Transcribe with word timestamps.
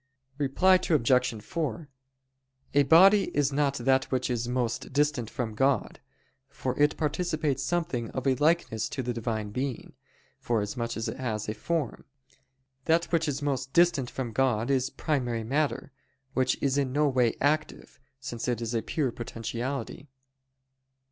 Reply 0.39 0.79
Obj. 0.89 1.43
4: 1.43 1.87
A 2.73 2.81
body 2.85 3.25
is 3.37 3.53
not 3.53 3.75
that 3.75 4.05
which 4.05 4.31
is 4.31 4.47
most 4.47 4.91
distant 4.91 5.29
from 5.29 5.53
God; 5.53 5.99
for 6.49 6.75
it 6.81 6.97
participates 6.97 7.61
something 7.61 8.09
of 8.09 8.25
a 8.25 8.33
likeness 8.33 8.89
to 8.89 9.03
the 9.03 9.13
Divine 9.13 9.51
Being, 9.51 9.93
forasmuch 10.39 10.97
as 10.97 11.07
it 11.07 11.17
has 11.17 11.47
a 11.47 11.53
form. 11.53 12.05
That 12.85 13.11
which 13.11 13.27
is 13.27 13.43
most 13.43 13.73
distant 13.73 14.09
from 14.09 14.31
God 14.33 14.71
is 14.71 14.89
primary 14.89 15.43
matter; 15.43 15.91
which 16.33 16.57
is 16.63 16.79
in 16.79 16.91
no 16.91 17.07
way 17.07 17.35
active, 17.39 17.99
since 18.19 18.47
it 18.47 18.59
is 18.59 18.73
a 18.73 18.81
pure 18.81 19.11
potentiality. 19.11 20.09